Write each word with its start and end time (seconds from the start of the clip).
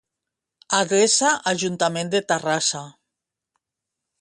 Adreça 0.77 1.29
Ajuntament 1.51 2.09
de 2.15 2.23
Terrassa. 2.33 2.85